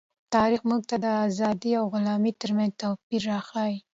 تاریخ 0.35 0.61
موږ 0.69 0.81
ته 0.89 0.95
د 1.03 1.05
آزادۍ 1.25 1.71
او 1.79 1.85
غلامۍ 1.93 2.31
ترمنځ 2.41 2.71
توپیر 2.81 3.21
راښيي. 3.31 3.77